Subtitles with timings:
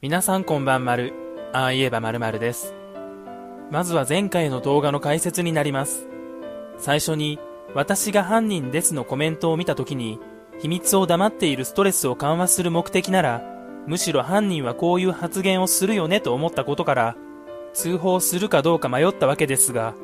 [0.00, 1.12] 皆さんこんばんまる。
[1.52, 2.72] ああ言えばまるまるです。
[3.72, 6.06] まずは前回の動画の解説になります。
[6.78, 7.40] 最初に、
[7.74, 10.20] 私が犯人ですのコメントを見たときに、
[10.60, 13.42] 秘密を黙っているストレスを緩和する目的なら、
[13.88, 17.16] むしろ犯人はこういう発言をするよねと思ったことから、
[17.72, 19.96] 通報するかどうか迷ったわけですが、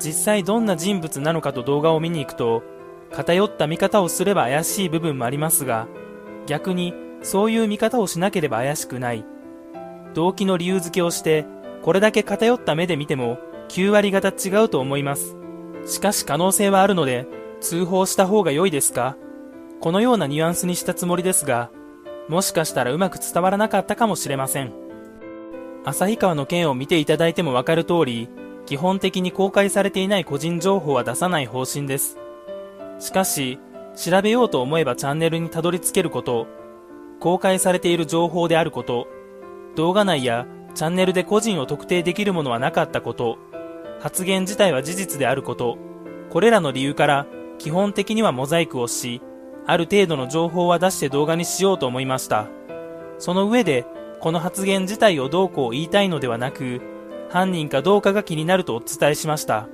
[0.00, 2.64] 実際どんな人物なのかと動画を見に行くと、
[3.12, 5.86] 偏った見方をすれば怪しい部分もありますが、
[6.46, 9.24] 逆にそういう見方をしなければ怪しくない。
[10.14, 11.46] 動機の理由付けをして、
[11.82, 13.38] これだけ偏った目で見ても
[13.68, 15.36] 9割方違うと思います。
[15.86, 17.26] しかし可能性はあるので、
[17.60, 19.16] 通報した方が良いですか？
[19.80, 21.70] このようなニュアンスにしたつもりですが、
[22.28, 24.72] もしかしたらうまく伝わらなかったかもしれません。
[25.84, 28.28] 旭川の件を見ていただいてもわかる通り、
[28.66, 32.18] 基本的に公開されていない個人情報は出さない方針です。
[32.98, 33.58] しかし、
[33.96, 36.46] 調べようと思えばチャンネルにたどり着けること、
[37.20, 39.06] 公開されている情報であること、
[39.76, 43.38] 動画内やチャンネルで個人を特定できるものはなかったこと、
[44.00, 45.76] 発言自体は事実であること、
[46.30, 47.26] これらの理由から
[47.58, 49.20] 基本的にはモザイクをし、
[49.66, 52.48] ある程度の情報は出して動画にしようと思いました。
[53.18, 53.84] その上で、
[54.20, 56.80] この発言自体をどうこう言いたいのではなく、
[57.28, 59.68] 犯人かどうかが気になるとお伝えしました。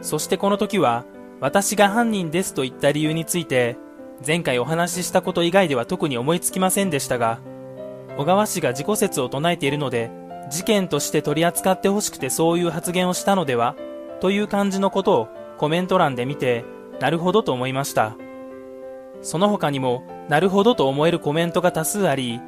[0.00, 1.04] そしてこの時は、
[1.40, 3.76] 私が犯人ですと言った理由について、
[4.26, 7.40] 前回お話ししたこと以外では特に思いつきませんでしたが、
[8.16, 10.10] 小川氏が自己説を唱えているので、
[10.50, 13.76] 事件として取り扱ってほしくてそういう発言をしたのでは
[14.20, 16.64] という感じのことをコメント欄で見て、
[17.00, 18.16] なるほどと思いました。
[19.22, 22.40] その他にも、なるほどと思えるコメントが多数あり、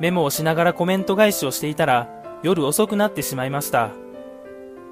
[0.00, 2.08] メモをしながらコメント返しをしていたら、
[2.42, 3.90] 夜遅くなってしまいました。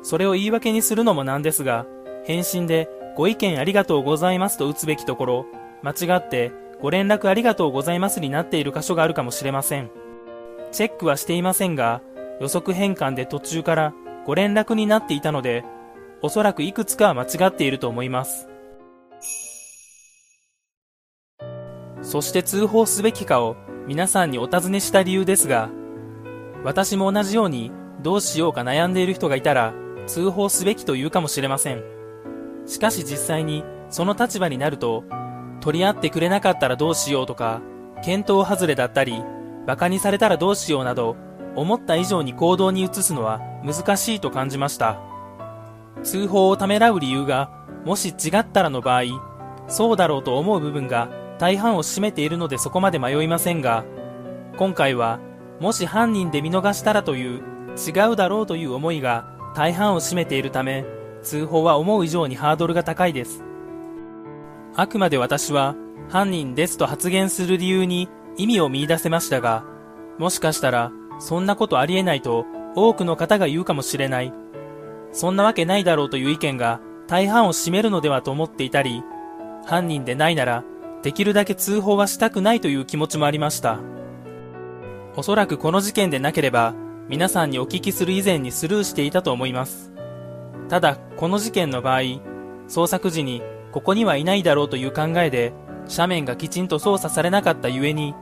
[0.03, 1.87] それを言い訳にするのもなんですが、
[2.25, 5.47] 返信でご意見ありがとうございますと打つべきところ、
[5.82, 9.91] 間違ってご連絡ありがとうございますになっている箇所があるかもしれません。
[10.72, 12.02] チェックはしていませんが、
[12.41, 13.94] 予測変換で途中から
[14.27, 15.64] ご連絡になっていたので、
[16.22, 18.48] おそらくいくつかは間違っていると思います。
[22.02, 23.56] そして通報すべきかを
[23.86, 25.70] 皆さんにお尋ねした理由ですが、
[26.62, 27.72] 私も同じように
[28.02, 29.72] どうしようか悩んでいる人がいたら
[30.06, 31.83] 通報すべきと言うかもしれません。
[32.67, 35.05] しかし実際にその立場になると、
[35.66, 37.60] 取り合ってくれなかったらどうしようとか、
[38.04, 39.20] 検討外れだったり、
[39.64, 41.16] 馬鹿にされたらどうしようなど、
[41.56, 45.00] 思った以上に行動に移すのは難しいと感じました。
[46.04, 47.50] 通報をためらう理由が、
[47.84, 49.02] もし違ったらの場合、
[49.66, 51.08] そうだろうと思う部分が
[51.40, 53.84] 大半を占めているのでそこまで迷いませんが、
[54.56, 55.18] 今回は、
[55.58, 57.42] もし犯人で見逃したらという、
[57.77, 60.84] 違うだろうという思いが大半を占めているため、
[61.24, 63.42] 通報は思う以上にハードルが高いです。
[64.79, 65.75] あくまで私は、
[66.11, 69.64] 犯人ですと発言する理由に意味を見出せましたが、
[70.19, 72.45] もしかしたら、そんなことありえないと
[72.75, 74.35] 多くの方が言うかもしれない。
[75.13, 79.03] そんなわけないだろうという意見が大半を占めるのではと思っていたり、
[79.64, 80.63] 犯人でないなら、
[81.03, 83.81] できるだけ通報はしたくないという気持ちもありました。
[85.17, 86.75] おそらくこの事件でなければ、
[87.08, 89.93] 皆さんにお聞きする以前にスルーしていたと思います。
[90.69, 92.01] ただ、この事件の場合、
[92.69, 93.41] 捜索時に
[93.77, 95.53] ここにはいないだろうという考えで、
[95.87, 98.14] 斜面がきちんと操作されなかったゆえに、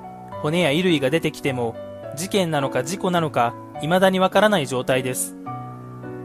[0.42, 1.76] 骨や衣類が出てきても、
[2.16, 5.36] 事件なのか事故なのか、未だにわからない状態です。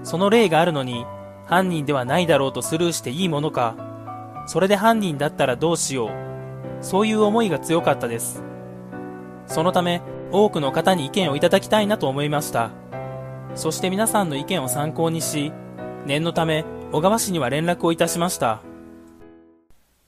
[0.02, 1.06] その例があるのに、
[1.46, 3.76] 犯人ではないだろうとスルーしていいものか、
[4.48, 6.10] それで犯人だったらどうしよう、
[6.82, 8.44] そういう思いが強かったです。
[9.46, 10.02] そのため、
[10.32, 12.72] 多くの方に意見をいただきたいなと思いました。
[13.54, 15.54] そして皆さんの意見を参考にし、
[16.08, 18.64] 念のため、小川氏には連絡をいたしました。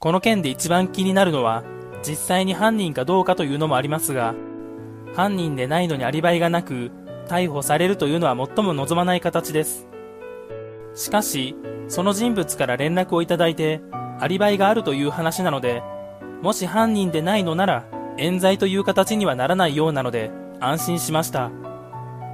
[0.02, 1.64] この件で一番気になるのは、
[2.02, 4.34] 実際に犯人かどうかというのもありますが、
[5.14, 6.90] 犯人でないのにアリバイがなく、
[7.28, 9.88] 逮捕されるというのは最も望まない形です。
[10.96, 11.56] しかし、
[11.88, 13.80] その人物から連絡をいただいて、
[14.20, 15.84] アリバイがあるという話なので、
[16.42, 17.86] もし犯人でないのなら、
[18.18, 21.52] 冤罪という形にはならないようなので、安心しました。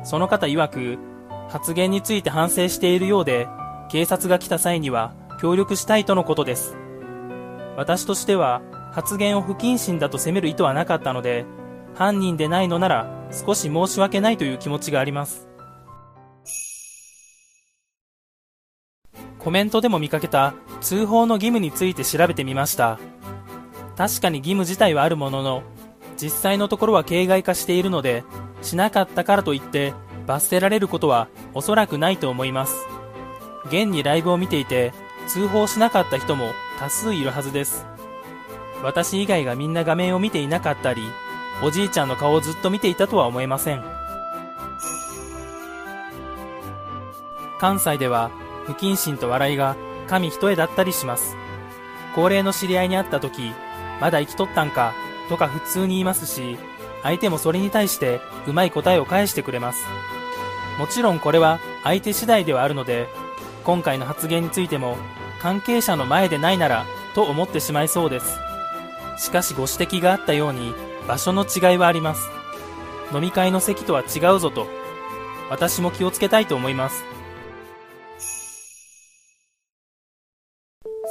[0.06, 1.00] その方曰く、
[1.50, 3.50] 発言について反省しているようで、
[3.90, 5.12] 警察が来た際には
[5.42, 6.87] 協力したいとのことです。
[7.78, 11.46] 私としては、発言を不謹慎だと責める意図はなかったので、
[11.94, 15.48] 犯人でないのなら少し申し訳ないという気持ちがあります。
[19.38, 22.98] コメントでも見かけた通報の義務について調べてみました。
[23.96, 25.62] 確かに義務自体はあるものの、
[26.20, 28.24] 実際のところは形骸化しているので、
[28.64, 29.94] しなかったからといって
[30.26, 32.76] 罰せられることはおそらくないと思います。
[33.68, 34.94] 現にライブを見ていて
[35.28, 36.48] 通報しなかった人も
[36.78, 37.86] 多数いるはずです。
[38.84, 41.02] 私以外がみんな画面を見ていなかったり、
[41.64, 43.84] おじいちゃんの顔をずっと見ていたとは思えません。
[47.60, 48.30] 関西では
[48.66, 49.76] 不謹慎と笑いが
[50.08, 51.36] 神一重だったりします。
[52.14, 53.52] 高齢の知り合いに会った時、
[54.00, 54.94] まだ生きとったんか
[55.30, 56.58] とか普通に言いますし、
[57.02, 59.84] 相手もそれに対してうまい答えを返してくれます。
[60.78, 63.08] もちろんこれは相手次第ではあるので、
[63.64, 64.98] 今回の発言についても
[65.42, 66.86] 関係者の前でないなら
[67.16, 68.40] と思ってしまいそうです。
[69.18, 70.74] しかしご指摘があったように
[71.08, 72.30] 場所の違いはあります。
[73.14, 74.68] 飲み会の席とは違うぞと、
[75.50, 77.04] 私も気をつけたいと思います。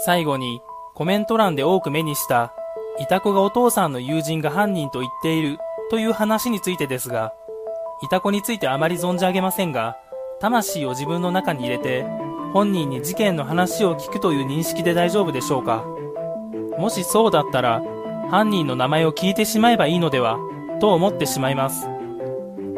[0.04, 0.60] 最後に
[0.94, 2.52] コメント欄で多く目にした
[2.98, 5.58] イタコがお父さんの友人が犯人と言っている
[5.90, 7.32] という話についてですが、
[8.02, 9.96] イタコについてあまり存じ上げませんが、
[10.40, 12.04] 魂を自分の中に入れて、
[12.56, 15.84] 本人に事件の話を聞くという認識で大丈夫でしょうか？
[16.78, 17.82] もしそうだったら、
[18.30, 20.38] 犯人の名前を聞いてしまえばいいのでは、
[20.80, 21.86] と思ってしまいます。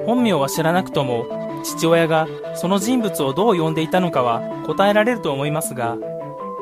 [0.05, 2.27] 本名は知らなくとも、父親が
[2.57, 5.97] その人物をどう呼んでいたのかは答えられると思いますが、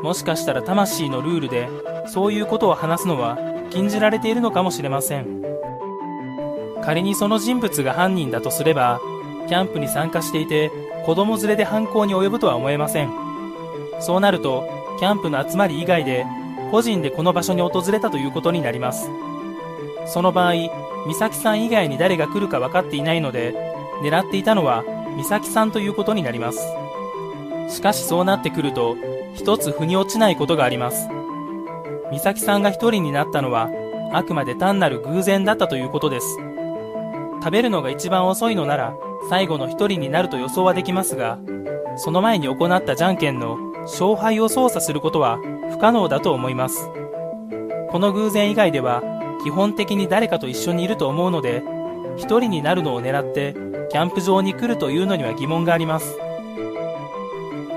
[0.03, 1.71] もしかしたら魂のルールで
[2.09, 3.39] そういうことを話すのは
[3.71, 5.43] 禁じられているのかもしれません
[6.85, 9.01] 仮にその人物が犯人だとすれば
[9.49, 10.71] キャンプに参加していて
[11.07, 13.11] 子供連れで犯行に及ぶとは思えません
[14.01, 14.69] そうなると
[14.99, 16.27] キャンプの集まり以外で
[16.71, 19.09] 個人でこの場所に訪れたということになります
[20.07, 20.53] その場合
[21.07, 23.55] 美咲さん以外に誰が来るか分かっていないので
[24.03, 24.85] 狙っていたのは
[25.17, 26.59] 美咲さんということになります
[27.69, 28.97] しかしそうなってくると
[29.37, 31.09] 一つ腑に落ちないことがあります。
[32.11, 33.71] 美咲さんが一人になったのは、
[34.13, 36.39] あくまで単なる偶然だったということです。
[37.47, 38.97] 食べるのが一番遅いのなら、
[39.31, 41.39] 最後の一人になると予想はできますが、
[41.97, 45.39] その前に行ったじゃんけんの勝敗を操作することは
[45.71, 46.91] 不可能だと思います。
[47.91, 49.01] この偶然以外では、
[49.45, 51.63] 基本的に誰かと一緒にいると思うので、
[52.17, 53.55] 一人になるのを狙って
[53.93, 56.19] キャンプ場に来るというのには疑問があります。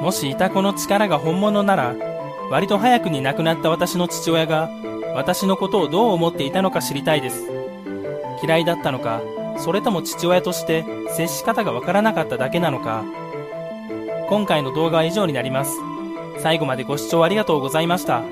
[0.02, 1.94] もしいたこの力が本物なら、
[2.50, 4.68] 割と早くに亡くなった私の父親が、
[5.14, 7.46] 私のことをどう思っていたのか知りたいです。
[8.44, 9.22] 嫌いだったのか、
[9.60, 10.86] それとも父親として
[11.16, 13.04] 接し方がわからなかっただけなのか。
[14.30, 15.76] 今回の動画は以上になります。
[16.38, 18.24] 最後までご視聴ありがとうございました。